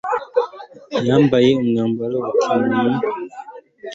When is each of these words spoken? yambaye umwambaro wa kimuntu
yambaye 1.07 1.49
umwambaro 1.61 2.15
wa 2.23 2.31
kimuntu 2.39 3.07